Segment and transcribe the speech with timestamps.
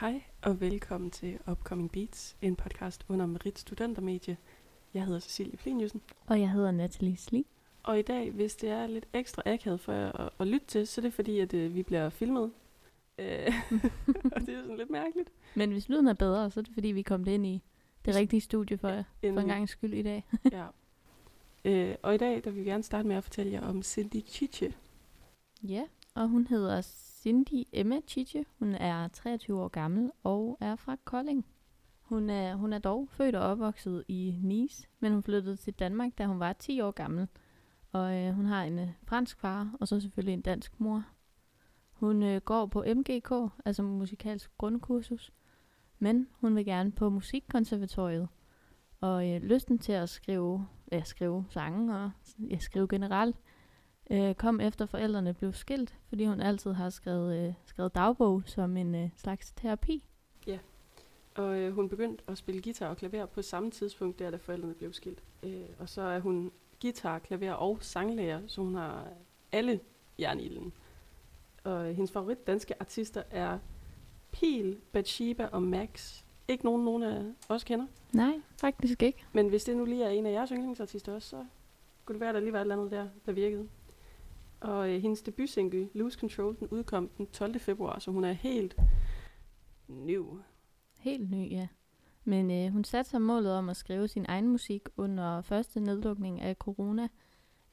[0.00, 4.36] Hej og velkommen til Upcoming Beats, en podcast under Merit Studentermedie.
[4.94, 7.46] Jeg hedder Cecilie Pliniusen, Og jeg hedder Natalie Sli.
[7.82, 10.86] og i dag, hvis det er lidt ekstra akavet for jer at, at lytte til,
[10.86, 12.52] så er det fordi, at øh, vi bliver filmet.
[13.18, 13.52] Øh,
[14.34, 15.30] og det er sådan lidt mærkeligt.
[15.54, 17.62] Men hvis lyden er bedre, så er det fordi, vi er kommet ind i
[18.04, 20.24] det rigtige studie for, for en gang skyld i dag.
[20.52, 20.66] ja.
[21.64, 24.26] øh, og i dag, der vil vi gerne starte med at fortælle jer om Cindy
[24.26, 24.74] Chiche.
[25.62, 25.82] Ja,
[26.14, 26.80] og hun hedder
[27.26, 28.44] Cindy Emma Chiche.
[28.58, 31.46] Hun er 23 år gammel og er fra Kolding.
[32.00, 36.18] Hun er, hun er dog født og opvokset i Nice, men hun flyttede til Danmark,
[36.18, 37.28] da hun var 10 år gammel.
[37.92, 41.04] Og øh, hun har en øh, fransk far, og så selvfølgelig en dansk mor.
[41.92, 43.32] Hun øh, går på MGK,
[43.64, 45.32] altså musikalsk grundkursus,
[45.98, 48.28] men hun vil gerne på musikkonservatoriet.
[49.00, 53.36] Og øh, lysten til at skrive, ja, skrive sange og ja, skrive generelt,
[54.10, 58.76] øh, kom efter forældrene blev skilt, fordi hun altid har skrevet, øh, skrevet dagbog som
[58.76, 60.04] en øh, slags terapi.
[61.36, 64.74] Og øh, hun begyndte at spille guitar og klaver på samme tidspunkt, der da forældrene
[64.74, 65.22] blev skilt.
[65.42, 69.08] Øh, og så er hun guitar, klaver og sanglærer, så hun har
[69.52, 69.80] alle
[70.18, 70.72] jern i ilden.
[71.64, 73.58] Og øh, hendes favorit danske artister er
[74.32, 76.22] Pil, Bathsheba og Max.
[76.48, 77.86] Ikke nogen, nogen af os kender.
[78.12, 79.24] Nej, faktisk ikke.
[79.32, 81.44] Men hvis det nu lige er en af jeres yndlingsartister også, så
[82.04, 83.68] kunne det være, at der lige var et eller andet der, der virkede.
[84.60, 87.60] Og øh, hendes debutsingle, Lose Control, den udkom den 12.
[87.60, 88.76] februar, så hun er helt
[89.88, 90.18] ny.
[90.98, 91.68] Helt ny, ja.
[92.24, 96.40] Men øh, hun satte sig målet om at skrive sin egen musik under første nedlukning
[96.40, 97.08] af corona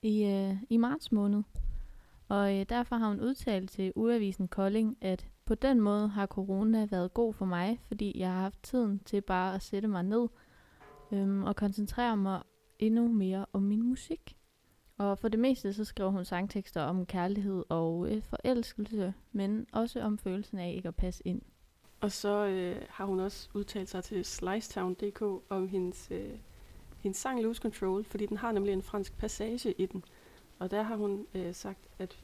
[0.02, 1.44] i, øh, i marts måned.
[2.28, 6.88] Og øh, derfor har hun udtalt til Uavisen Kolding, at på den måde har corona
[6.92, 10.28] været god for mig, fordi jeg har haft tiden til bare at sætte mig ned
[11.12, 12.44] øhm, og koncentrere mig
[12.80, 14.38] endnu mere om min musik.
[14.98, 20.02] Og for det meste så skriver hun sangtekster om kærlighed og øh, forelskelse, men også
[20.02, 21.42] om følelsen af ikke at passe ind.
[22.02, 26.30] Og så øh, har hun også udtalt sig til Slicetown.dk om hendes, øh,
[27.00, 30.04] hendes sang Lose Control, fordi den har nemlig en fransk passage i den.
[30.60, 32.24] Og der har hun øh, sagt, at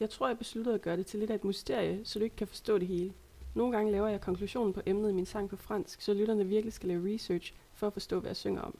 [0.00, 2.36] jeg tror, jeg besluttede at gøre det til lidt af et mysterie, så du ikke
[2.36, 3.12] kan forstå det hele.
[3.54, 6.72] Nogle gange laver jeg konklusionen på emnet i min sang på fransk, så lytterne virkelig
[6.72, 8.78] skal lave research for at forstå, hvad jeg synger om.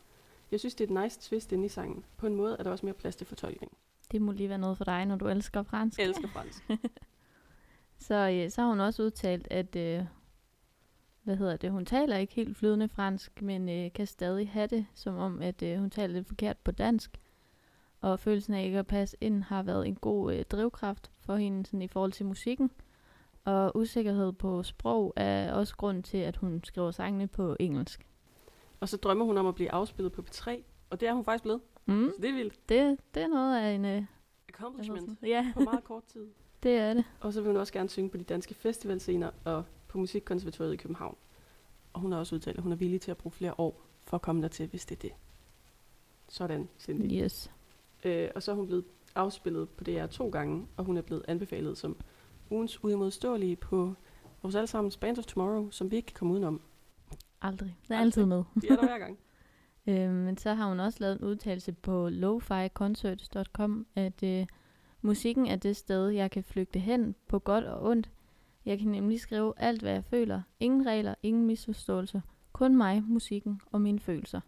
[0.50, 2.04] Jeg synes, det er et nice twist inde i sangen.
[2.16, 3.72] På en måde er der også mere plads til fortolkning.
[4.12, 5.98] Det må lige være noget for dig, når du elsker fransk.
[5.98, 6.62] Jeg elsker fransk.
[7.98, 10.04] Så, øh, så har hun også udtalt, at øh,
[11.22, 14.86] hvad hedder det, hun taler ikke helt flydende fransk, men øh, kan stadig have det,
[14.94, 17.20] som om, at øh, hun taler lidt forkert på dansk.
[18.00, 21.66] Og følelsen af ikke at passe ind har været en god øh, drivkraft for hende
[21.66, 22.70] sådan, i forhold til musikken.
[23.44, 28.06] Og usikkerhed på sprog er også grund til, at hun skriver sangene på engelsk.
[28.80, 31.42] Og så drømmer hun om at blive afspillet på P3, og det er hun faktisk
[31.42, 31.60] blevet.
[31.86, 32.68] Mm, Så det er vildt.
[32.68, 33.84] det, det er noget af en...
[33.84, 34.04] Hedder
[34.48, 35.18] Accomplishment.
[35.22, 36.26] ja, På meget kort tid.
[36.62, 37.04] det er det.
[37.20, 40.76] Og så vil hun også gerne synge på de danske festivalscener og på Musikkonservatoriet i
[40.76, 41.16] København.
[41.92, 44.14] Og hun har også udtalt, at hun er villig til at bruge flere år for
[44.16, 45.12] at komme dertil, hvis det er det.
[46.28, 47.22] Sådan, Cindy.
[47.24, 47.50] Yes.
[48.04, 48.84] Øh, og så er hun blevet
[49.14, 51.96] afspillet på DR to gange, og hun er blevet anbefalet som
[52.50, 53.94] ugens uimodståelige på
[54.42, 56.60] vores allesammens Band of Tomorrow, som vi ikke kan komme udenom.
[57.42, 57.76] Aldrig.
[57.88, 58.44] Det er altid med.
[58.62, 59.18] De er der hver gang.
[59.86, 64.46] Øh, men så har hun også lavet en udtalelse på loficoncerts.com, at øh,
[65.02, 68.10] musikken er det sted, jeg kan flygte hen på godt og ondt.
[68.66, 70.42] Jeg kan nemlig skrive alt, hvad jeg føler.
[70.60, 72.20] Ingen regler, ingen misforståelser.
[72.52, 74.40] Kun mig, musikken og mine følelser.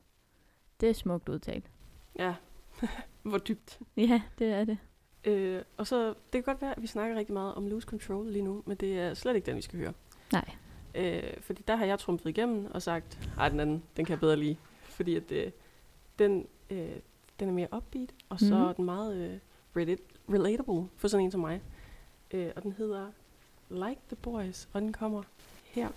[0.81, 1.71] Det er smukt udtalt.
[2.19, 2.35] Ja,
[3.23, 3.81] hvor dybt.
[3.97, 4.79] Ja, det er det.
[5.25, 8.33] Øh, og så, det kan godt være, at vi snakker rigtig meget om Lose Control
[8.33, 9.93] lige nu, men det er slet ikke den, vi skal høre.
[10.33, 10.51] Nej.
[10.95, 14.21] Øh, fordi der har jeg trumfet igennem og sagt, ej, den anden, den kan jeg
[14.21, 14.57] bedre lide.
[14.83, 15.51] Fordi at, øh,
[16.19, 16.91] den, øh,
[17.41, 18.65] den er mere upbeat, og så Mhm.
[18.65, 19.39] er den meget øh,
[19.83, 21.63] relate- relatable for sådan en som mig.
[22.31, 23.07] Øh, og den hedder
[23.71, 25.23] Like the Boys, og den kommer
[25.65, 25.89] her.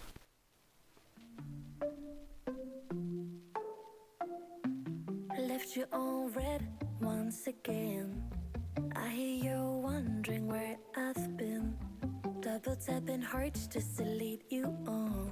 [5.38, 6.62] Left you all red
[7.02, 8.24] once again.
[8.96, 11.74] I hear you wondering where I've been.
[12.44, 13.22] Double tapping mm-hmm.
[13.22, 15.32] hearts just to lead you on.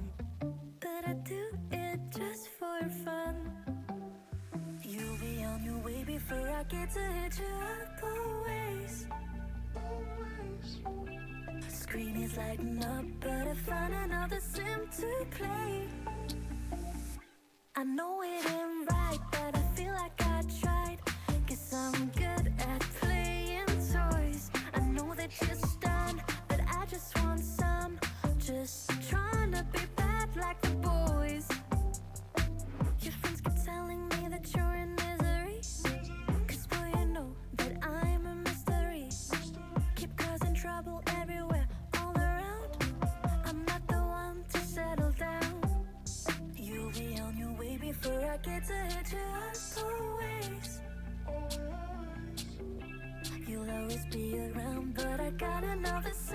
[0.80, 3.36] But I do it just for fun.
[4.82, 9.06] You'll be on your way before I get to hit you up always.
[11.68, 15.88] Screen is lighting up, but I found another sim to play.
[17.76, 18.61] I know it ain't
[55.92, 56.31] all the same.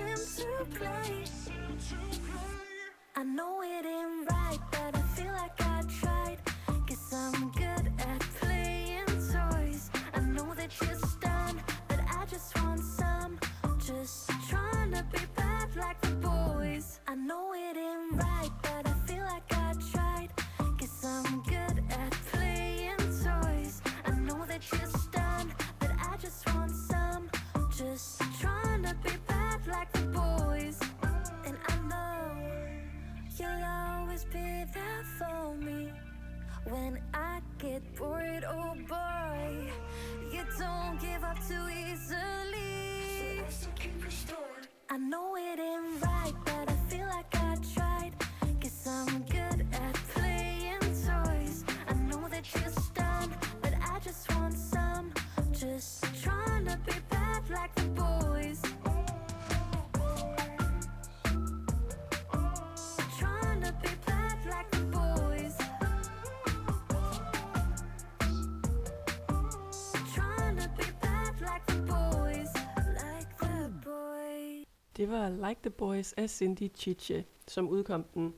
[74.98, 78.34] Det var Like the Boys af Cindy Chiche, som udkom den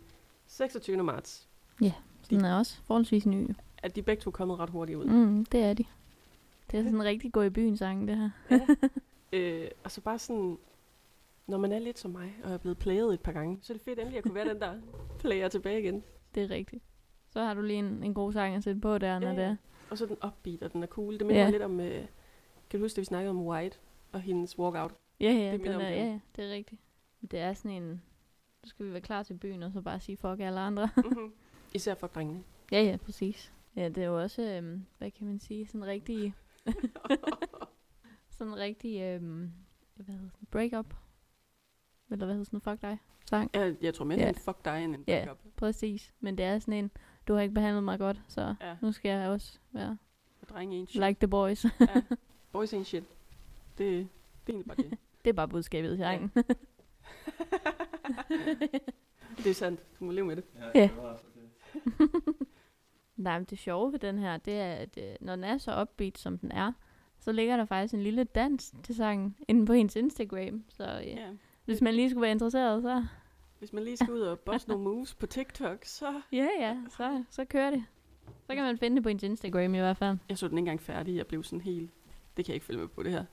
[0.46, 1.02] 26.
[1.02, 1.48] marts.
[2.30, 3.50] Den er også forholdsvis ny.
[3.82, 5.04] At de begge to er kommet ret hurtigt ud.
[5.04, 5.84] Mm, det er de.
[6.70, 8.30] Det er sådan en rigtig gå i byen sang, det her.
[8.50, 8.60] Ja.
[9.38, 10.58] øh, og så bare sådan,
[11.46, 13.76] når man er lidt som mig, og er blevet playet et par gange, så er
[13.76, 14.74] det fedt endelig at kunne være den der
[15.18, 16.02] player tilbage igen.
[16.34, 16.82] Det er rigtigt.
[17.30, 19.44] Så har du lige en, en god sang at sætte på der, når Ja, det
[19.44, 19.56] er.
[19.90, 21.18] Og så den upbeat, og den er cool.
[21.18, 21.50] Det minder Ja.
[21.50, 22.04] lidt om, øh,
[22.70, 23.78] kan du huske, det vi snakkede om White
[24.12, 24.94] og hendes walkout?
[25.20, 26.80] Ja, ja, Det den er, ja, ja, det er rigtigt.
[27.30, 27.88] Det er sådan en...
[28.62, 30.90] Nu skal vi være klar til byen, og så bare sige fuck alle andre.
[30.96, 31.32] Mhm.
[31.74, 32.42] Især for drengene.
[32.72, 33.52] ja, ja, præcis.
[33.76, 36.34] Ja, det er jo også, øhm, hvad kan man sige, sådan rigtig...
[38.38, 39.52] sådan rigtig, øhm,
[39.94, 40.94] hvad hedder det, break-up.
[42.10, 42.98] Eller hvad hedder sådan en fuck dig
[43.30, 43.50] sang.
[43.54, 44.28] jeg, jeg tror mere, Ja.
[44.28, 45.24] en fuck dig end en Ja.
[45.24, 45.38] breakup.
[45.56, 46.14] Præcis.
[46.20, 46.90] Men det er sådan en,
[47.28, 49.98] du har ikke behandlet mig godt, så Ja, nu skal jeg også være
[50.38, 51.04] for drenge er en shit.
[51.06, 51.64] like the boys.
[51.64, 52.02] ja.
[52.52, 53.04] Boys ain't shit.
[53.78, 54.08] Det, det er
[54.48, 54.98] egentlig bare det.
[55.24, 56.02] Det er bare budskabet i Ja.
[56.04, 56.30] sangen.
[59.36, 59.80] det er sandt.
[60.00, 60.44] Du må leve med det.
[60.74, 60.82] Ja.
[60.82, 60.90] det.
[63.16, 65.80] Nej, men det sjove ved den her, det er, at øh, når den er så
[65.82, 66.72] upbeat, som den er,
[67.18, 70.64] så ligger der faktisk en lille dans til sangen inde på hendes Instagram.
[70.68, 71.20] Så øh, ja.
[71.20, 71.28] Ja.
[71.64, 73.04] hvis man lige skulle være interesseret, så
[73.58, 76.20] Hvis man lige skal ud og bosse nogle moves på TikTok, så...
[76.32, 77.84] ja, ja, så, så kører det.
[78.46, 80.18] Så kan man finde det på hendes Instagram i hvert fald.
[80.28, 81.16] Jeg så den ikke engang færdig.
[81.16, 81.90] Jeg blev sådan helt...
[82.36, 83.24] Det kan jeg ikke følge med på, det her.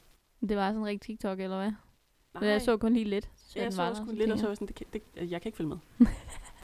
[0.42, 1.72] Det var sådan rigtig TikTok, eller hvad?
[2.34, 3.30] Nej, Men jeg så kun lige lidt.
[3.36, 4.88] Så ja, jeg så var også kun lidt, og så var jeg sådan, det kan,
[4.94, 5.78] det, jeg kan ikke følge med.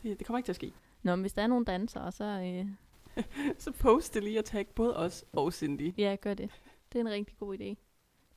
[0.04, 0.74] det, det kommer ikke til at ske.
[1.04, 2.68] Nå, men hvis der er nogle dansere, så øh,
[3.58, 5.94] Så post det lige og tag både os og Cindy.
[5.98, 6.50] ja, gør det.
[6.94, 7.76] Det er en rigtig god idé.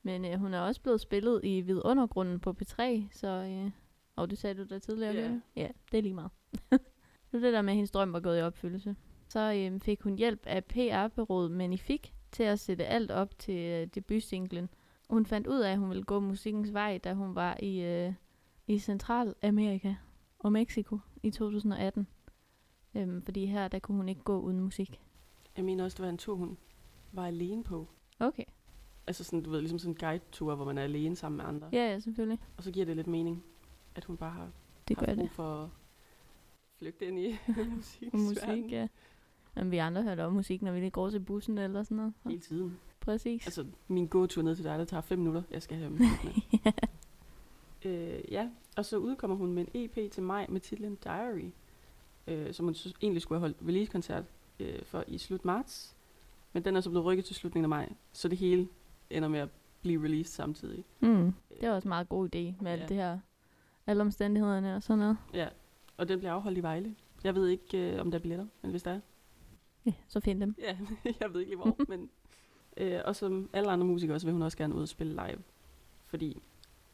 [0.03, 3.27] Men øh, hun er også blevet spillet i Vidundergrunden på P3, så...
[3.27, 3.71] Øh,
[4.15, 5.21] og det sagde du da tidligere, Ja.
[5.21, 5.39] yeah.
[5.55, 6.31] Ja, det er lige meget.
[7.31, 8.95] nu det der med, at hendes drøm var gået i opfyldelse.
[9.29, 13.87] Så øh, fik hun hjælp af PR-byrået Manifik til at sætte alt op til øh,
[13.95, 14.69] debutsinglen.
[15.09, 18.13] Hun fandt ud af, at hun ville gå musikkens vej, da hun var i, øh,
[18.67, 19.95] i Centralamerika
[20.39, 22.07] og Mexico i 2018.
[22.95, 25.01] Øhm, fordi her, der kunne hun ikke gå uden musik.
[25.57, 26.57] Jeg mener også, det var en tur, hun
[27.11, 27.87] var alene på.
[28.19, 28.43] Okay.
[29.07, 31.69] Altså sådan, du ved, ligesom sådan en guide-tur, hvor man er alene sammen med andre.
[31.73, 32.39] Ja, ja, selvfølgelig.
[32.57, 33.43] Og så giver det lidt mening,
[33.95, 34.49] at hun bare har
[34.87, 35.19] Det gør haft det.
[35.19, 35.69] brug for at
[36.79, 37.37] flygte ind i
[38.13, 38.69] Musik, verden.
[38.69, 38.87] ja.
[39.55, 42.13] Men vi andre hørte også musik, når vi lige går til bussen eller sådan noget.
[42.27, 42.77] Hele tiden.
[43.07, 43.45] Præcis.
[43.47, 45.41] Altså, min gåtur ned til dig, der tager fem minutter.
[45.51, 45.99] Jeg skal have med.
[46.65, 46.71] ja.
[47.89, 51.49] Øh, ja, og så udkommer hun med en EP til maj med titlen Diary,
[52.27, 54.23] øh, som hun egentlig skulle have holdt release-koncert
[54.59, 55.95] øh, for i slut marts.
[56.53, 58.67] Men den er så blevet rykket til slutningen af maj, så det hele
[59.09, 59.49] ender med at
[59.81, 60.83] blive released samtidig.
[60.99, 61.33] Mm.
[61.61, 62.87] Det var også en meget god idé med alt Ja.
[62.87, 63.19] det her.
[63.87, 65.17] Alle omstændighederne og sådan noget.
[65.33, 65.47] Ja,
[65.97, 66.95] og den bliver afholdt i Vejle.
[67.23, 68.99] Jeg ved ikke, øh, om der er billetter, men hvis der er.
[69.85, 70.55] Ja, så find dem.
[70.59, 70.77] Ja,
[71.21, 72.09] jeg ved ikke lige hvor, men...
[72.77, 75.43] Øh, og som alle andre musikere, så vil hun også gerne ud og spille live.
[76.05, 76.41] Fordi,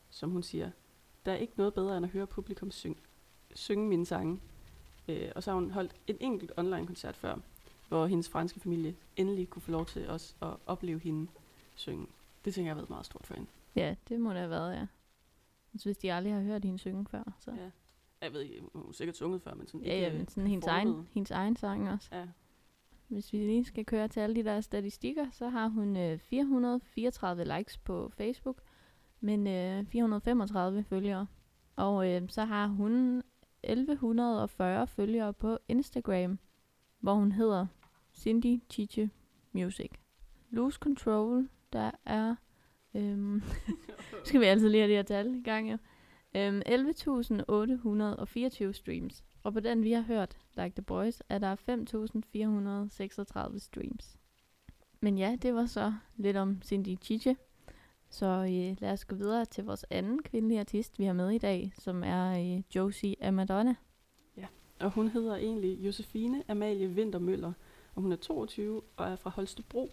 [0.10, 0.72] som hun siger,
[1.26, 2.98] der er ikke noget bedre end at høre publikum syng,
[3.56, 4.40] synge mine sange.
[5.08, 7.36] Øh, og så har hun holdt en enkelt online-koncert før,
[7.88, 11.28] hvor hendes franske familie endelig kunne få lov til også at opleve hende
[11.76, 12.08] synge.
[12.46, 13.50] Det tænker jeg har været meget stort for hende.
[13.76, 14.88] Ja, det må det have været, ja.
[15.74, 17.52] Altså, hvis de aldrig har hørt hende synge før, så...
[17.52, 17.70] Ja.
[18.22, 20.50] Jeg ved ikke, hun har sikkert sunget før, men sådan Ja, ja, øh, men sådan
[20.50, 22.10] hendes egen, hendes egen sang også.
[22.12, 22.28] Ja,
[23.14, 27.58] hvis vi lige skal køre til alle de der statistikker, så har hun øh, 434
[27.58, 28.62] likes på Facebook,
[29.20, 31.28] men øh, 435 følgere.
[31.76, 33.24] Og øh, så har hun
[33.64, 36.40] 1140 følgere på Instagram,
[37.00, 37.68] hvor hun hedder
[38.14, 39.10] Cindy Chiche
[39.52, 39.92] Music.
[40.50, 42.36] Lose Control, der er
[42.96, 43.44] Øhm,
[44.26, 45.78] skal vi altid lige have de her tal i gang, ja.
[46.36, 49.24] Øhm, 11.824 streams.
[49.44, 54.18] Og på den, vi har hørt, Like The Boys, er der 5.436 streams.
[55.00, 57.38] Men ja, det var så lidt om Cindy Chiche.
[58.10, 61.38] Så øh, lad os gå videre til vores anden kvindelige artist, vi har med i
[61.38, 63.76] dag, som er øh, Josie Amadonna.
[64.84, 67.54] Og hun hedder egentlig Josefine Amalie Vintermøller,
[67.96, 69.92] og hun er 22 og er fra Holstebro.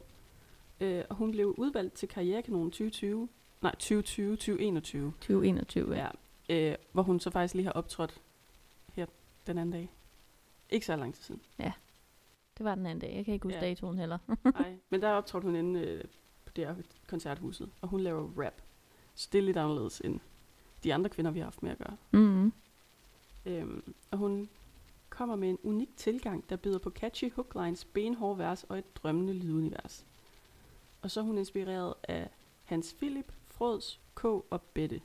[0.80, 3.28] Øh, og hun blev udvalgt til Karrierekanonen 2020,
[3.62, 6.02] nej 2020, 2021, 2021, ja.
[6.02, 6.09] ja,
[6.50, 8.21] øh, hvor hun så faktisk lige har optrådt
[8.95, 9.07] her
[9.47, 9.90] den anden dag.
[10.71, 11.40] Ikke så lang tid siden.
[12.59, 13.16] Det var den anden dag.
[13.16, 13.64] Jeg kan ikke huske Ja.
[13.66, 14.19] datoen heller.
[14.54, 16.04] Nej, men der optrådte hun inde øh,
[16.45, 16.75] på det her
[17.07, 18.62] koncerthuset, og hun laver rap.
[19.14, 20.21] Så det er lidt anderledes end
[20.85, 21.97] de andre kvinder, vi har haft med at gøre.
[22.11, 22.52] mm-hmm.
[23.47, 24.49] Øhm, og hun
[25.09, 29.33] kommer med en unik tilgang, der byder på catchy hooklines, benhårde vers og et drømmende
[29.33, 30.04] lydunivers.
[31.02, 32.28] Og så er hun inspireret af
[32.64, 35.00] Hans Philip, Frods, K og Bette.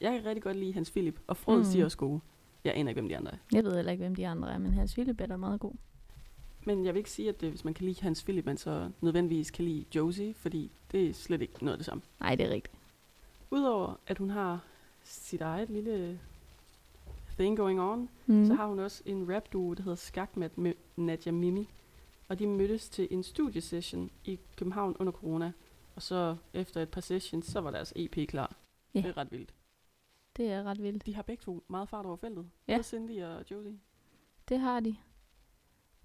[0.00, 1.56] Jeg kan rigtig godt lide Hans Philip, og Mhm.
[1.58, 1.64] mm.
[1.64, 2.20] siger også gode.
[2.64, 3.36] Jeg aner ikke, hvem de andre er.
[3.52, 5.72] Jeg ved heller ikke, hvem de andre er, men Hans Philip er da meget god.
[6.66, 8.90] Men jeg vil ikke sige, at det, hvis man kan lide Hans Philip, man så
[9.00, 12.02] nødvendigvis kan lide Josie, fordi det er slet ikke noget af det samme.
[12.20, 12.76] Nej, det er rigtigt.
[13.50, 14.64] Udover at hun har
[15.04, 16.20] sit eget lille
[17.38, 18.46] thing going on, Mm.
[18.46, 21.68] Så har hun også en rap duo, der hedder Skakmat med Nadia Mimi.
[22.28, 25.52] Og de mødtes til en studiesession i København under corona.
[25.96, 28.56] Og så efter et par sessions, så var deres EP klar.
[28.94, 29.00] Ja.
[29.00, 29.54] Det er ret vildt.
[30.38, 31.06] Det er ret vildt.
[31.06, 32.50] De har begge to meget fart over feltet.
[32.68, 32.76] Ja.
[32.76, 33.78] Både Cindy og Josie.
[34.48, 34.96] Det har de.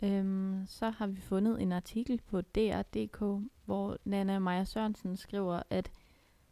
[0.04, 5.92] Øhm, så har vi fundet en artikel på DR.dk, hvor Nana Maja Sørensen skriver, at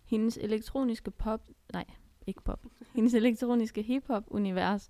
[0.03, 1.85] hendes elektroniske pop, nej,
[2.27, 4.89] ikke pop, hendes elektroniske hiphop-univers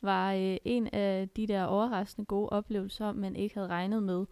[0.00, 4.26] var øh, en af de der overraskende gode oplevelser, man ikke havde regnet med,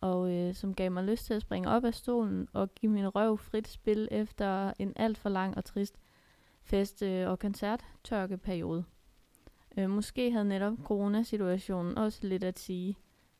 [0.00, 3.08] og øh, som gav mig lyst til at springe op af stolen og give min
[3.08, 5.98] røv frit spil efter en alt for lang og trist
[6.68, 8.84] fest- øh, og koncerttørkeperiode.
[9.78, 12.96] Øh, måske havde netop coronasituationen også lidt at sige,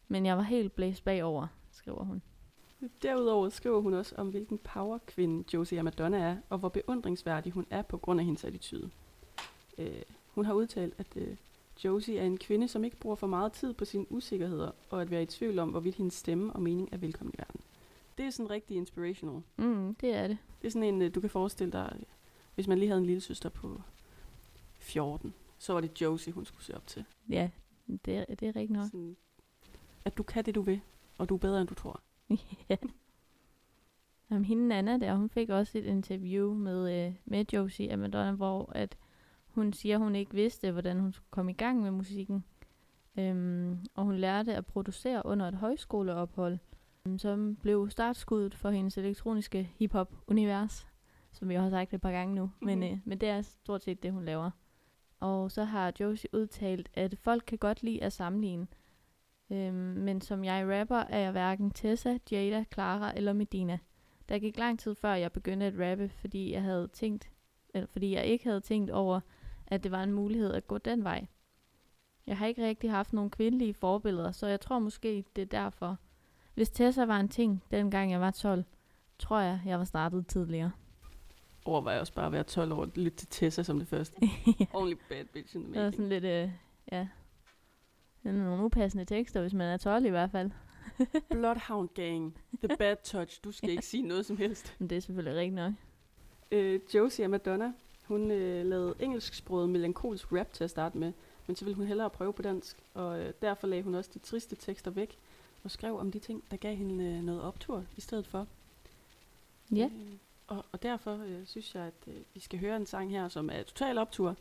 [0.08, 2.22] men jeg var helt blæst bagover, skriver hun.
[3.02, 7.82] Derudover skriver hun også om, hvilken powerkvinde Josie Madonna er, og hvor beundringsværdig hun er
[7.82, 8.90] på grund af hendes attitude.
[9.78, 11.36] Øh, hun har udtalt, at øh,
[11.84, 15.10] Josie er en kvinde, som ikke bruger for meget tid på sine usikkerheder, og at
[15.10, 17.60] være i tvivl om, hvorvidt hendes stemme og mening er velkommen i verden.
[18.18, 19.42] Det er sådan rigtig inspirational.
[19.56, 20.38] Mm, det er det.
[20.62, 21.96] Det er sådan en, øh, du kan forestille dig,
[22.58, 23.82] hvis man lige havde en lille søster på
[24.78, 27.04] 14, så var det Josie, hun skulle se op til.
[27.28, 27.50] Ja,
[28.04, 28.84] det, er- det er rigtigt nok.
[28.86, 29.16] Sådan,
[30.04, 30.80] at du kan det, du vil,
[31.18, 32.00] og du er bedre, end du tror.
[32.70, 32.76] ja.
[34.30, 38.32] Jamen, hende Anna der, hun fik også et interview med, øh, med Josie af Madonna,
[38.32, 38.96] hvor at
[39.46, 42.44] hun siger, hun ikke vidste, hvordan hun skulle komme i gang med musikken.
[43.16, 46.58] Øhm, og hun lærte at producere under et højskoleophold,
[47.18, 50.87] som blev startskuddet for hendes elektroniske hip-hop-univers,
[51.38, 52.44] som vi har sagt et par gange nu.
[52.44, 52.66] Mm-hmm.
[52.66, 52.92] Men, Mhm.
[52.92, 54.50] øh, men det er stort set det, hun laver.
[55.20, 58.66] Og så har Josie udtalt, at folk kan godt lide at sammenligne,
[59.52, 63.78] Øhm, men som jeg rapper, er jeg hverken Tessa, Jada, Clara eller Medina.
[64.28, 67.30] Der gik lang tid før jeg begyndte at rappe, fordi jeg havde tænkt,
[67.74, 69.20] eller fordi jeg ikke havde tænkt over,
[69.66, 71.26] at det var en mulighed at gå den vej.
[72.26, 75.96] Jeg har ikke rigtig haft nogle kvindelige forbilleder, så jeg tror måske, det er derfor.
[76.54, 78.64] Hvis Tessa var en ting, dengang jeg var 12,
[79.18, 80.70] tror jeg, jeg var startet tidligere.
[81.68, 84.16] Overvej også bare at være 12 år og lytte til Tessa som det første.
[84.74, 85.94] Only bad bitch in the Det var making.
[85.94, 86.50] sådan lidt, øh,
[86.92, 87.08] ja,
[88.22, 90.50] det er nogle upassende tekster, hvis man er 12 i hvert fald.
[91.30, 92.34] Bloodhound Gang.
[92.64, 93.40] The Bad Touch.
[93.44, 94.74] Du skal ikke sige noget som helst.
[94.78, 95.72] Men det er selvfølgelig rigtigt nok.
[96.50, 97.72] Øh, Josie og Madonna,
[98.04, 101.12] hun øh, lavede engelsksproget melankolsk rap til at starte med,
[101.46, 104.18] men så ville hun hellere prøve på dansk, og øh, derfor lagde hun også de
[104.18, 105.18] triste tekster væk,
[105.64, 108.46] og skrev om de ting, der gav hende øh, noget optur i stedet for.
[109.70, 109.84] Ja.
[109.84, 110.12] Øh,
[110.48, 113.50] og, og derfor øh, synes jeg, at øh, vi skal høre en sang her, som
[113.52, 114.36] er total optur.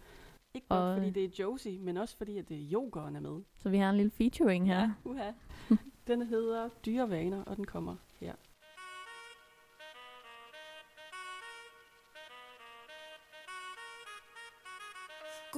[0.55, 3.41] Ikke bare fordi det er Josie, men også fordi, at det er yogeren er med.
[3.57, 4.79] Så vi har en lille featuring her.
[4.79, 5.31] Ja, uha.
[6.07, 8.33] Den hedder Dyrevaner, og den kommer her.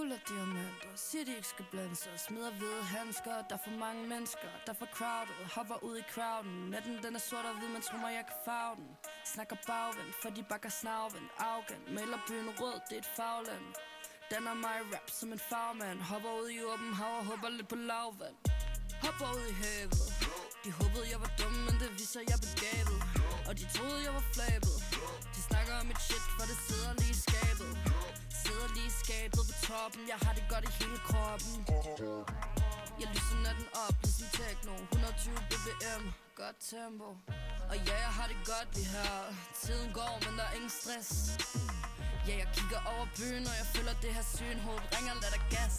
[0.10, 3.76] Guld og diamanter, siger de ikke skal blande sig Smider hvide handsker, der er for
[3.86, 6.56] mange mennesker Der er for crowded, hopper ud i crowden.
[6.74, 8.90] Natten den er sort og hvid, men tror mig jeg kan farve den.
[9.34, 13.66] Snakker bagvendt, for de bakker snavvendt Arrogant, maler byen rød, det er et fagland
[14.32, 17.78] Danner mig rap som en fagmand Hopper ud i åben hav og hopper lidt på
[17.90, 18.38] lavvand.
[19.04, 20.02] Hopper ud i havet.
[20.64, 22.98] De håbede jeg var dum, men det viser jeg begavet
[23.48, 24.76] Og de troede jeg var flabet.
[25.36, 27.89] De snakker om mit shit, for det sidder lige i skabet
[28.88, 30.02] i skabet på toppen.
[30.12, 31.54] Jeg har det godt i hele kroppen.
[33.02, 34.74] Jeg lyser natten op, ligesom techno.
[34.74, 36.04] 120 BPM,
[36.42, 37.10] godt tempo.
[37.72, 39.14] Og ja, jeg har det godt lige her.
[39.64, 41.10] Tiden går, men der er ingen stress.
[42.28, 45.44] Ja, jeg kigger over byen, og jeg føler det her syn Hovedet ringer, lad dig
[45.54, 45.74] gas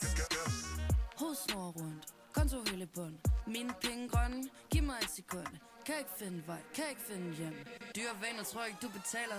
[1.21, 2.05] Hovedsnor rundt,
[2.35, 3.17] konto hele bund.
[3.47, 5.53] Mine penge grønne, giv mig et sekund.
[5.87, 7.55] Kan ikke finde vej, kan ikke finde hjem.
[7.97, 9.39] Dyre vaner, tror jeg ikke du betaler.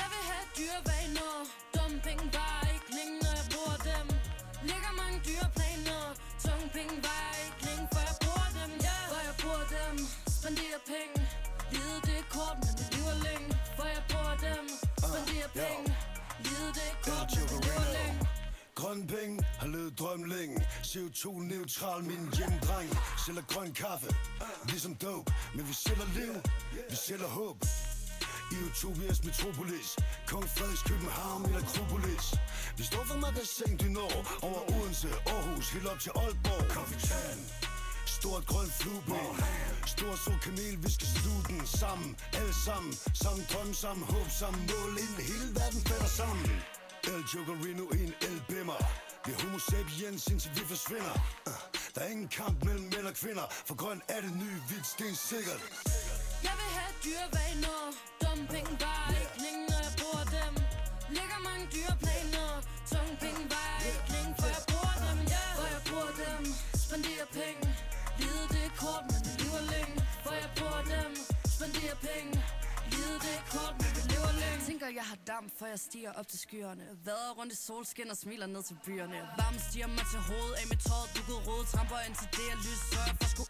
[0.00, 1.32] Jeg vil have dyre vaner.
[1.88, 4.06] Dumme penge bare ikke længe, når jeg bruger dem.
[4.70, 6.02] Ligger mange dyre planer
[6.44, 8.70] Tunge penge bare ikke længe, for jeg bruger dem.
[8.88, 9.04] Yeah.
[9.12, 9.94] For jeg bruger dem,
[10.38, 11.16] spenderer penge.
[11.74, 13.48] Livet det er kort, men det lever længe.
[13.76, 14.64] For jeg bruger dem,
[15.06, 15.86] spenderer penge.
[16.46, 18.18] Livet det er kort, El men det lever længe.
[18.78, 20.56] Grøn penge har levet drøm længe.
[20.90, 22.88] CO2-neutral, min hjemdreng.
[23.24, 24.10] Sælger grøn kaffe,
[24.72, 25.28] ligesom dope.
[25.54, 26.34] Men vi sælger liv,
[26.90, 27.58] vi sælger håb
[28.54, 29.88] i Utopias metropolis.
[30.30, 32.26] Kong Frederiks København eller Akropolis.
[32.78, 34.12] Vi står for magasin du når.
[34.42, 36.64] Over Odense, Aarhus, helt op til Aalborg.
[36.74, 37.38] Kapitan
[38.06, 39.28] Stort grønt flueben
[39.86, 42.16] Stor så kamel, vi skal sluge den sammen.
[42.32, 44.90] Alle sammen, sammen drømme, sammen håb, sammen mål.
[45.02, 46.50] Inden hele verden falder sammen.
[47.12, 48.80] El Jokerino i en elbimmer.
[49.26, 51.14] Vi er homo sapiens indtil vi forsvinder.
[51.46, 51.52] Uh,
[51.94, 53.46] Der er ingen kamp mellem mænd og kvinder.
[53.66, 55.62] For grøn er det nye hvidt stensikkert
[56.46, 57.80] Jeg vil have dyrevaner
[58.52, 60.52] penge bare ikke længe, når jeg bruger dem.
[61.16, 62.48] Ligger mange dyre planer
[62.90, 65.18] Tunge penge bare ikke længe, for jeg bruger dem.
[65.58, 66.42] For jeg bruger dem.
[66.86, 67.66] Spenderer penge.
[68.20, 69.94] Livet det er kort, men det lever længe.
[70.24, 71.10] For jeg bruger dem.
[71.56, 72.32] Spenderer penge.
[72.92, 74.60] Livet det er kort, men det lever længe.
[74.70, 76.84] Tænker jeg har damp, for jeg stiger op til skyerne.
[77.06, 79.18] Vader rundt i solskin og smiler ned til byerne.
[79.38, 82.58] Varmen stiger mig til hovedet af mit tåret Dukket rod tramper ind til det er
[82.66, 83.42] lys Så jeg får sgu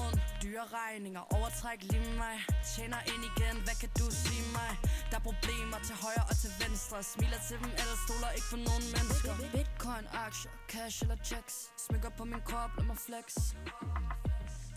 [0.00, 2.36] ondt Dyre regninger, overtræk lige mig.
[2.72, 4.70] Tjener ind igen, hvad kan du sige mig?
[5.10, 6.96] Der er problemer til højre og til venstre.
[7.12, 9.32] Smiler til dem, eller stoler ikke på nogen mennesker.
[9.54, 11.54] Bitcoin, aktier, cash eller checks.
[11.84, 13.26] Smykker på min krop, lad mig flex.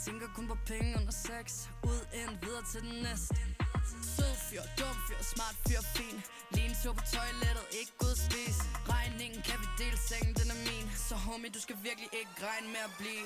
[0.06, 1.46] Tænker kun på penge under sex.
[1.92, 3.40] Ud, ind, videre til den næste.
[4.16, 6.18] Sød fyr, dum fyr, smart fyr, fin.
[6.56, 8.58] Lige en tur på toilettet, ikke god spis.
[8.96, 10.86] Regningen kan vi dele, sengen den er min.
[11.08, 13.26] Så homie, du skal virkelig ikke regne med at blive.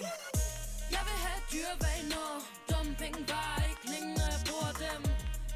[0.96, 2.30] Jeg vil have dyrevaner
[2.70, 5.02] Dumme penge bare ikke længe, når jeg bruger dem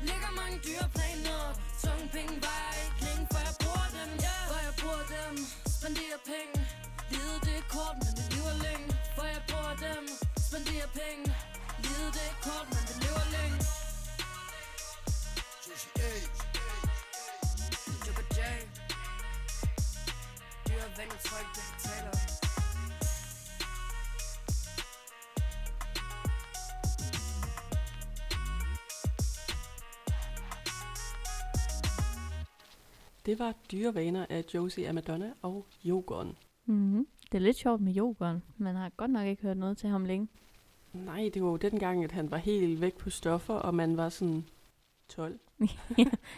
[0.08, 1.42] Ligger mange dyreplaner
[1.84, 4.10] Tunge penge bare ikke længe, for jeg bruger dem
[4.50, 5.34] For jeg bruger dem
[5.78, 6.56] Spenderer penge
[7.14, 10.04] Livet det er kort, men det lever længe For jeg bruger dem
[10.48, 11.24] Spenderer penge
[11.86, 13.58] Livet det er kort, men det lever længe
[15.66, 16.12] Juicy A.
[18.06, 18.40] Joker J
[20.68, 22.43] Dyre venner, tror ikke, det betaler
[33.26, 36.38] Det var Dyre Vaner af Josie af Madonna og Yogon.
[36.66, 37.08] Mm-hmm.
[37.32, 38.36] Det er lidt sjovt med yoghurt.
[38.58, 40.28] Man har godt nok ikke hørt noget til ham længe.
[40.94, 44.10] Nej, det var jo dengang, at han var helt væk på stoffer, og man var
[44.10, 44.46] sådan
[45.10, 45.40] 12.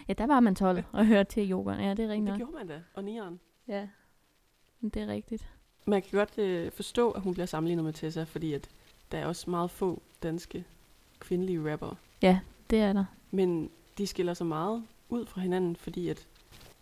[0.08, 1.80] Ja, der var man 12 og hørte til yoghurt.
[1.80, 3.40] Ja, det er rigtigt Det gjorde man da, og nieren.
[3.68, 3.88] Ja,
[4.82, 5.50] det er rigtigt.
[5.86, 8.70] Man kan godt øh, forstå, at hun bliver sammenlignet med Tessa, fordi at
[9.12, 10.66] der er også meget få danske
[11.20, 11.96] kvindelige rapper.
[12.70, 13.06] Det er der.
[13.32, 16.28] Men de skiller sig meget ud fra hinanden, fordi at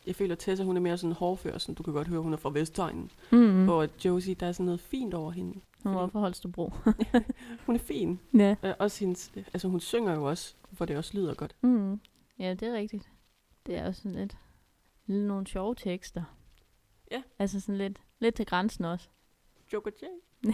[0.08, 2.34] jeg føler, at Tessa hun er mere sådan hårdfør, sådan du kan godt høre, hun
[2.34, 3.12] er fra Vestegnen.
[3.32, 3.38] Mm.
[3.38, 3.64] Mm.
[3.64, 5.60] Hvor Josie, der er sådan noget fint over hende.
[5.84, 6.74] Hun var fra Holstebro.
[7.66, 8.20] Hun er fin.
[8.34, 8.56] ja.
[8.64, 11.56] Øh, også hendes, altså hun synger jo også, hvor det også lyder godt.
[11.62, 12.00] Mm.
[12.40, 13.10] Ja, det er rigtigt.
[13.66, 14.38] Det er også sådan lidt,
[15.06, 16.24] lidt nogle sjove tekster.
[17.12, 17.22] Ja.
[17.40, 19.10] Altså sådan lidt, lidt til grænsen også.
[19.74, 20.06] Joker J.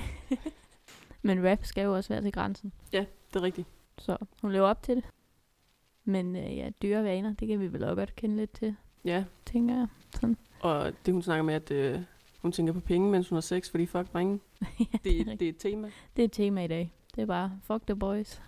[1.21, 2.73] Men rap skal jo også være til grænsen.
[3.33, 3.67] Det er rigtigt.
[3.97, 5.05] Så hun lever op til det.
[6.03, 9.23] Men øh, ja, dyre vaner, det kan vi vel også godt kende lidt til, Ja,
[9.45, 9.87] tænker jeg.
[10.15, 10.37] Sådan.
[10.59, 12.01] og det hun snakker med, at øh,
[12.41, 14.39] hun tænker på penge, mens hun har sex, fordi fuck drenge.
[14.79, 15.91] ja, Det, det, er, det er et tema.
[16.15, 16.93] det er et tema i dag.
[17.15, 18.41] Det er bare, fuck the boys.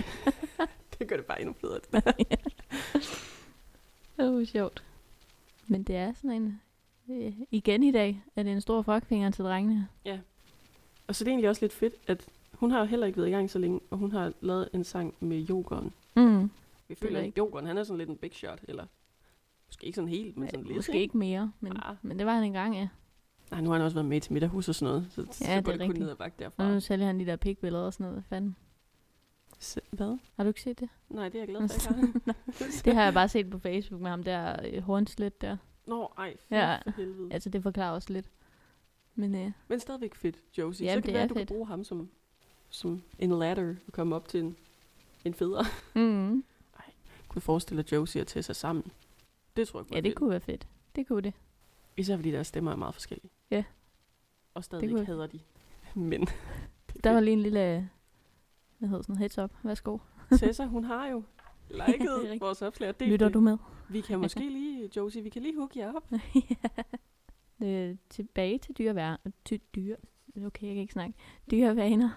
[0.98, 1.80] Det gør det bare endnu federe.
[4.16, 4.84] Det er jo sjovt.
[5.66, 6.60] Men det er sådan en...
[7.10, 9.88] Øh, igen i dag er det en stor fuckfinger til drengene.
[11.06, 13.28] Og så er det egentlig også lidt fedt, at hun har jo heller ikke været
[13.28, 15.92] i gang så længe, og hun har lavet en sang med Jokeren.
[16.16, 16.50] Mm.
[16.88, 17.38] Vi føler, at rigtigt.
[17.38, 18.86] Jokeren, han er sådan lidt en big shot, eller
[19.68, 20.76] måske ikke sådan helt, men sådan lidt.
[20.76, 21.96] Måske ikke mere, men, Ah.
[22.02, 22.88] men det var han engang, ja.
[23.50, 25.54] Nej, nu har han også været med til middagshus og sådan noget, så, så Ja,
[25.54, 25.98] går det det kun rigtigt.
[26.00, 26.72] ned ad bakke Og derfra.
[26.74, 28.14] nu sælger han de der pikbilleder og sådan noget.
[28.14, 28.56] Hvad fanden?
[29.58, 30.18] Så, hvad?
[30.36, 30.88] Har du ikke set det?
[31.08, 32.34] Nej, det er jeg glad for, jeg ikke har.
[32.84, 35.56] Det har jeg bare set på Facebook med ham der øh, hornslet der.
[35.86, 36.76] Nå, ej, Ja.
[36.84, 37.32] for helvede.
[37.32, 38.30] Altså, det forklarer også lidt.
[39.14, 40.86] Men øh, Men stadigvæk fedt, Josie.
[40.86, 41.48] Jamen, så kan det være, er at du fedt.
[41.48, 42.08] kan bruge ham som,
[42.70, 44.56] som en ladder og komme op til en,
[45.24, 45.64] en federe.
[45.94, 46.44] mm,
[47.28, 48.84] kunne forestille dig Josie og Tessa sammen.
[49.58, 50.16] Det tror jeg kunne ja, det fedt.
[50.18, 50.68] kunne være fedt.
[50.96, 51.34] Det kunne det.
[51.96, 53.30] Især fordi deres stemmer er meget forskellige.
[53.50, 53.64] Ja.
[54.54, 55.40] Og stadig kunne- hader de.
[56.00, 56.22] Men.
[56.22, 56.26] er
[57.04, 57.90] Der var lige en lille,
[58.78, 59.50] hvad hedder sådan noget, heads up.
[59.62, 59.98] Værsgo.
[60.38, 61.22] Tessa, hun har jo
[61.68, 62.40] Det er liket rigtigt.
[62.40, 62.88] vores opslag.
[62.88, 63.34] og delt Lytter det.
[63.34, 63.56] du med?
[63.90, 66.10] Vi kan måske lige, Josie, vi kan lige hooke jer op.
[67.62, 69.16] øh, tilbage til dyrevær.
[69.44, 69.96] Ty, dyre.
[70.36, 71.14] Okay, jeg kan ikke snakke.
[71.50, 72.10] Dyrevaner.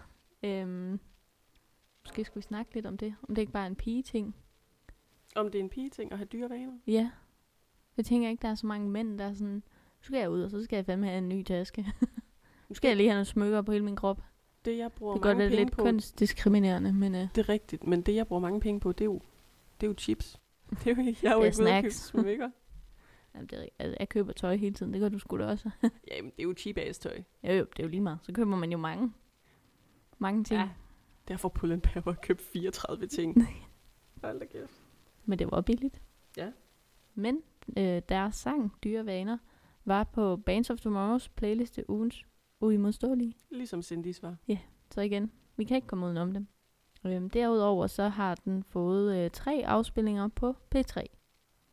[0.43, 0.99] Øhm,
[2.06, 3.15] måske skulle vi snakke lidt om det.
[3.30, 4.36] Om det ikke bare er en pige-ting.
[5.36, 6.73] Om det er en pige-ting at have dyrevaner.
[6.88, 7.12] Ja.
[8.02, 9.62] Jeg tænker ikke, der er så mange mænd, der er sådan, nu
[10.02, 11.86] skal jeg ud, og så skal jeg fandme have en ny taske.
[12.70, 14.22] nu skal jeg lige have nogle smykker på hele min krop.
[14.66, 17.50] Det, jeg bruger Det gør mange det penge lidt på, kønsdiskriminerende, men øh, det er
[17.50, 19.22] rigtigt, men det, jeg bruger mange penge på, det er jo,
[19.82, 20.40] det er jo chips.
[20.84, 21.96] Det er jo, jeg er jo Det er ikke ude at købe snacks.
[21.96, 22.50] smykker.
[23.36, 25.70] jamen, det er, altså, jeg køber tøj hele tiden, det gør du sgu da også.
[26.12, 27.24] Jamen, det er jo cheap ass tøj.
[27.44, 28.20] jo, jo, det er jo lige meget.
[28.22, 29.12] Så køber man jo mange,
[30.18, 30.60] mange ting.
[30.60, 30.70] Ja.
[31.28, 33.48] Derfor Pullenberg har købt 34 ting.
[34.24, 34.82] Hold da kæft.
[35.26, 36.02] Men det var billigt.
[36.38, 36.52] Ja.
[37.16, 37.42] Men
[37.78, 39.38] øh, deres sang, Dyre Vaner,
[39.86, 42.26] var på Bands of Tomorrows playliste ugens
[42.60, 43.36] uimodståelige.
[43.50, 44.36] Ligesom Cindy's var.
[44.91, 46.47] Så igen, vi kan ikke komme udenom dem.
[47.06, 51.04] Øhm, derudover så har den fået øh, tre afspillinger på P3.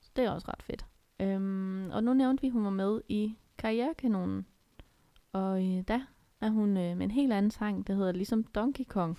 [0.00, 0.86] Så det er også ret fedt.
[1.20, 4.46] Øhm, og nu nævnte vi, at hun var med i Karrierekanonen.
[5.32, 6.00] Og øh, der
[6.40, 9.18] er hun øh, med en helt anden sang, der hedder ligesom Donkey Kong.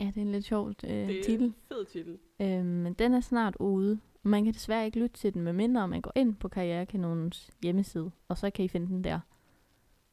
[0.00, 1.54] Ja, det er en lidt sjov øh, det er titel.
[1.68, 2.18] fed titel.
[2.40, 4.00] Øhm, men den er snart ude.
[4.22, 8.38] Man kan desværre ikke lytte til den, medmindre man går ind på Karrierekanonens hjemmeside, og
[8.38, 9.20] så kan I finde den der.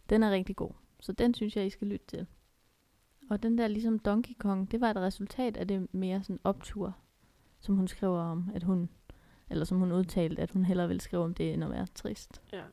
[0.10, 2.26] Den er rigtig god, så den synes jeg, I skal lytte til.
[3.30, 6.98] Og den der ligesom Donkey Kong, det var et resultat af det mere sådan optur,
[7.60, 8.90] som hun skriver om, at hun,
[9.50, 12.42] eller som hun udtalte, at hun hellere vil skrive om det, end at være trist.
[12.54, 12.64] Ja.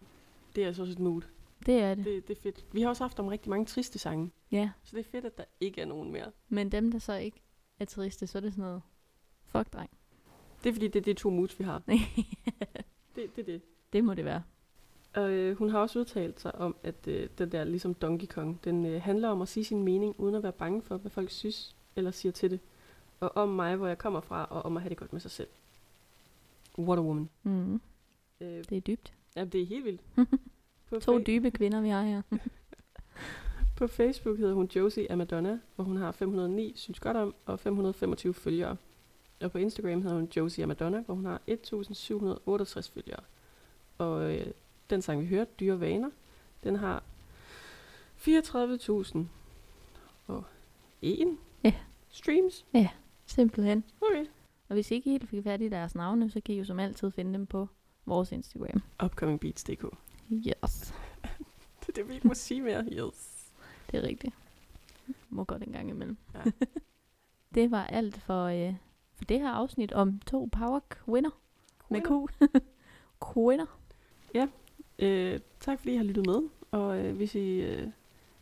[0.54, 1.22] Det er altså også et mood.
[1.66, 2.04] Det er det.
[2.04, 2.66] Det, det er fedt.
[2.72, 4.30] Vi har også haft om rigtig mange triste sange.
[4.50, 6.32] Ja, Så det er fedt, at der ikke er nogen mere.
[6.48, 7.42] men dem, der så ikke
[7.80, 8.82] er triste, så er det sådan noget,
[9.46, 9.90] fuck dreng.
[10.64, 11.82] Det er fordi, det er de to moods, vi har.
[13.16, 13.62] Det, det er det.
[13.92, 14.42] det må det være.
[15.14, 18.60] Og øh, hun har også udtalt sig om, at øh, den der ligesom Donkey Kong,
[18.64, 21.30] den øh, handler om at sige sin mening, uden at være bange for, hvad folk
[21.30, 22.60] synes eller siger til det.
[23.20, 25.30] Og om mig, hvor jeg kommer fra, og om at have det godt med sig
[25.30, 25.48] selv.
[26.78, 27.28] What a woman.
[27.42, 27.74] Mm.
[28.40, 29.12] Øh, Det er dybt.
[29.36, 30.00] ja, det er helt vildt.
[30.90, 32.22] På, To fa- dybe kvinder, vi har her.
[33.78, 37.60] på Facebook hedder hun Josie af Madonna, hvor hun har 509 synes godt om, og
[37.60, 38.76] 525 følgere.
[39.40, 43.20] Og på Instagram hedder hun Josie Madonna, hvor hun har 1768 følgere.
[43.98, 44.46] Og øh,
[44.90, 46.10] den sang, vi hørte, Dyre Vaner,
[46.64, 47.02] den har
[48.18, 49.18] 34.000
[50.26, 50.44] og
[51.02, 51.74] en Ja.
[52.08, 52.66] streams.
[53.26, 53.84] Simpelthen.
[54.00, 54.26] Okay.
[54.68, 56.78] Og hvis I ikke helt fik fat i deres navne, så kan I jo som
[56.80, 57.68] altid finde dem på
[58.06, 58.82] vores Instagram.
[59.04, 59.84] Upcomingbeats.dk.
[60.32, 60.94] Yes.
[61.80, 62.84] Det er det, vi ikke må sige mere.
[62.84, 63.50] Yes.
[63.90, 64.34] Det er rigtigt.
[65.30, 66.16] Må godt en gang imellem.
[66.34, 66.50] Ja.
[67.54, 68.74] det var alt for, øh,
[69.16, 71.30] for det her afsnit om to power kvinder
[71.88, 72.10] med Q.
[73.32, 73.66] kvinder.
[74.98, 76.48] Øh, tak fordi I har lyttet med.
[76.70, 77.88] Og øh, hvis, I, øh,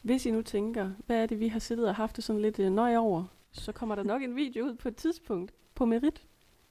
[0.03, 2.59] hvis I nu tænker, hvad er det, vi har siddet og haft det sådan lidt
[2.59, 6.27] øh, nøje over, så kommer der nok en video ud på et tidspunkt på Merit,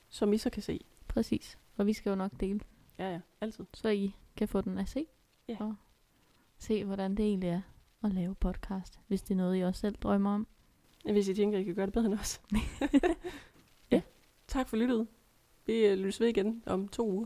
[0.09, 0.79] som I så kan se.
[1.07, 1.57] Præcis.
[1.77, 2.59] Og vi skal jo nok dele,
[2.99, 3.65] Ja, ja, altid.
[3.73, 5.05] så I kan få den at se.
[5.47, 5.57] Ja.
[5.59, 5.75] Og
[6.57, 7.61] se, hvordan det egentlig er
[8.03, 10.47] at lave podcast, hvis det er noget, I også selv drømmer om.
[11.11, 12.41] Hvis I tænker, I kan gøre det bedre end os.
[14.53, 15.07] Tak for lyttet.
[15.65, 17.25] Vi øh, lyttes ved igen om to uger.